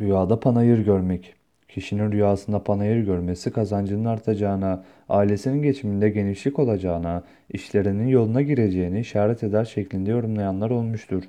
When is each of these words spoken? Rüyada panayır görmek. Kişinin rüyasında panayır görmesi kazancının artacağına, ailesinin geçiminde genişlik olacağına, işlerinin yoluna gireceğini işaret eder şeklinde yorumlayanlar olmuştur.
Rüyada 0.00 0.40
panayır 0.40 0.78
görmek. 0.78 1.34
Kişinin 1.68 2.12
rüyasında 2.12 2.64
panayır 2.64 3.04
görmesi 3.04 3.50
kazancının 3.52 4.04
artacağına, 4.04 4.84
ailesinin 5.08 5.62
geçiminde 5.62 6.10
genişlik 6.10 6.58
olacağına, 6.58 7.24
işlerinin 7.50 8.06
yoluna 8.06 8.42
gireceğini 8.42 9.00
işaret 9.00 9.42
eder 9.42 9.64
şeklinde 9.64 10.10
yorumlayanlar 10.10 10.70
olmuştur. 10.70 11.22